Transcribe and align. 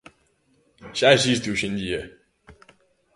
Xa 0.97 1.09
existe 1.17 1.47
hoxe 1.51 1.65
en 1.69 1.75
día. 1.81 2.01